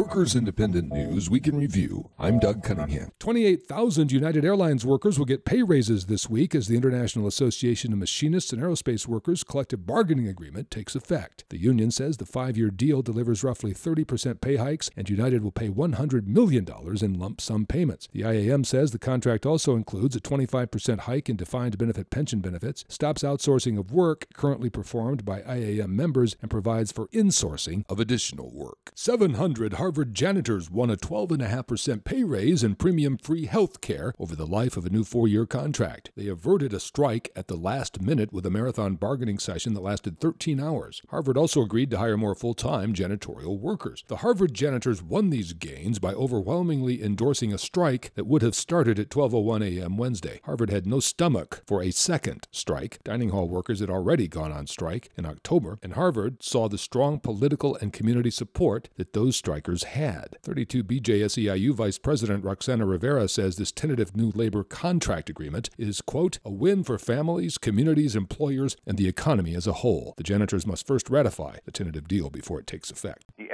[0.00, 2.08] Workers Independent News Week in Review.
[2.18, 3.10] I'm Doug Cunningham.
[3.18, 7.98] 28,000 United Airlines workers will get pay raises this week as the International Association of
[7.98, 11.44] Machinists and Aerospace Workers collective bargaining agreement takes effect.
[11.50, 15.52] The union says the five year deal delivers roughly 30% pay hikes, and United will
[15.52, 16.66] pay $100 million
[17.02, 18.08] in lump sum payments.
[18.10, 22.86] The IAM says the contract also includes a 25% hike in defined benefit pension benefits,
[22.88, 28.50] stops outsourcing of work currently performed by IAM members, and provides for insourcing of additional
[28.50, 28.92] work.
[28.94, 34.46] 700 Harvard janitors won a 12.5% pay raise and premium free health care over the
[34.46, 36.10] life of a new four year contract.
[36.16, 40.20] They averted a strike at the last minute with a marathon bargaining session that lasted
[40.20, 41.02] 13 hours.
[41.10, 44.04] Harvard also agreed to hire more full time janitorial workers.
[44.06, 48.98] The Harvard janitors won these gains by overwhelmingly endorsing a strike that would have started
[48.98, 49.96] at 12:01 a.m.
[49.96, 50.40] Wednesday.
[50.44, 52.98] Harvard had no stomach for a second strike.
[53.02, 57.18] Dining hall workers had already gone on strike in October, and Harvard saw the strong
[57.18, 60.36] political and community support that those strikers had.
[60.42, 66.38] 32 BJSEIU Vice President Roxana Rivera says this tentative new labor contract agreement is, quote,
[66.44, 70.14] a win for families, communities, employers, and the economy as a whole.
[70.16, 73.24] The janitors must first ratify the tentative deal before it takes effect.
[73.38, 73.50] The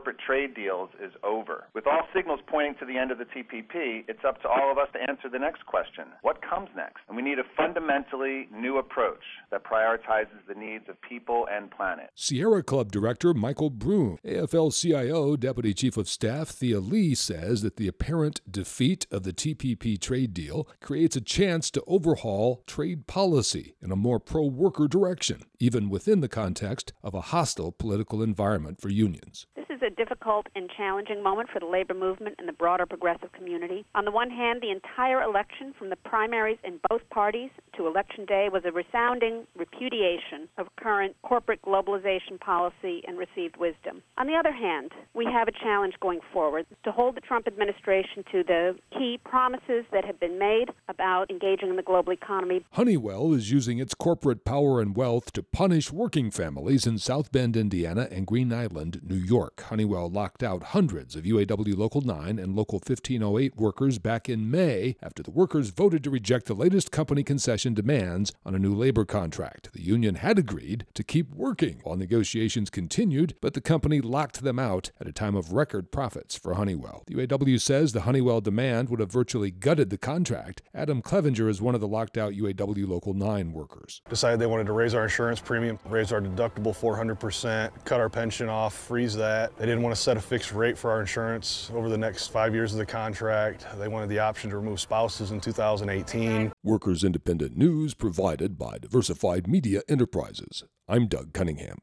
[0.00, 1.66] corporate trade deals is over.
[1.74, 4.78] With all signals pointing to the end of the TPP, it's up to all of
[4.78, 7.00] us to answer the next question what comes next?
[7.06, 9.20] And we need a fundamentally new approach
[9.50, 12.08] that prioritizes the needs of people and planet.
[12.14, 17.76] Sierra Club Director Michael Brune, AFL CIO Deputy Chief of Staff Thea Lee says that
[17.76, 23.74] the apparent defeat of the TPP trade deal creates a chance to overhaul trade policy
[23.82, 28.80] in a more pro worker direction, even within the context of a hostile political environment
[28.80, 29.46] for unions.
[29.70, 33.84] Is a difficult and challenging moment for the labor movement and the broader progressive community.
[33.94, 38.24] On the one hand, the entire election, from the primaries in both parties to election
[38.24, 44.02] day, was a resounding repudiation of current corporate globalization policy and received wisdom.
[44.18, 48.24] On the other hand, we have a challenge going forward to hold the Trump administration
[48.32, 52.64] to the key promises that have been made about engaging in the global economy.
[52.72, 57.56] Honeywell is using its corporate power and wealth to punish working families in South Bend,
[57.56, 59.59] Indiana and Green Island, New York.
[59.62, 64.96] Honeywell locked out hundreds of UAW Local 9 and Local 1508 workers back in May
[65.02, 69.04] after the workers voted to reject the latest company concession demands on a new labor
[69.04, 69.72] contract.
[69.72, 74.58] The union had agreed to keep working while negotiations continued, but the company locked them
[74.58, 77.04] out at a time of record profits for Honeywell.
[77.06, 80.62] The UAW says the Honeywell demand would have virtually gutted the contract.
[80.74, 84.02] Adam Clevenger is one of the locked out UAW Local 9 workers.
[84.08, 88.48] Decided they wanted to raise our insurance premium, raise our deductible 400%, cut our pension
[88.48, 89.14] off, freeze
[89.50, 89.58] that.
[89.58, 92.54] They didn't want to set a fixed rate for our insurance over the next five
[92.54, 93.66] years of the contract.
[93.78, 96.52] They wanted the option to remove spouses in 2018.
[96.64, 100.64] Workers Independent News provided by Diversified Media Enterprises.
[100.88, 101.80] I'm Doug Cunningham.